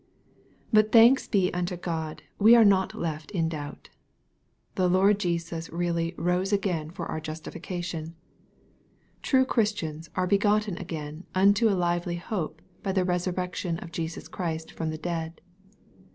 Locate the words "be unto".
1.27-1.77